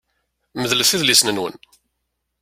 [0.61, 1.55] Medlet idlisen-nwen!